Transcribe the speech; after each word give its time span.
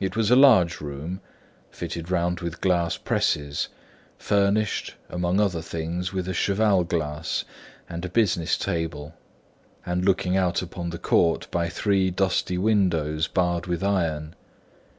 It 0.00 0.16
was 0.16 0.30
a 0.30 0.36
large 0.36 0.82
room 0.82 1.22
fitted 1.70 2.10
round 2.10 2.40
with 2.40 2.60
glass 2.60 2.98
presses, 2.98 3.70
furnished, 4.18 4.96
among 5.08 5.40
other 5.40 5.62
things, 5.62 6.12
with 6.12 6.28
a 6.28 6.34
cheval 6.34 6.84
glass 6.84 7.46
and 7.88 8.04
a 8.04 8.10
business 8.10 8.58
table, 8.58 9.14
and 9.86 10.04
looking 10.04 10.36
out 10.36 10.60
upon 10.60 10.90
the 10.90 10.98
court 10.98 11.50
by 11.50 11.70
three 11.70 12.10
dusty 12.10 12.58
windows 12.58 13.28
barred 13.28 13.66
with 13.66 13.82
iron. 13.82 14.34